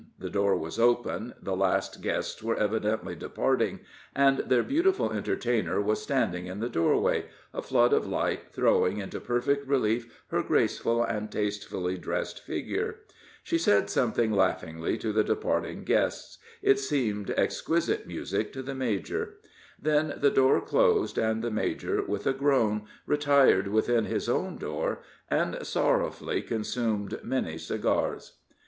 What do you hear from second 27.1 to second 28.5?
many cigars.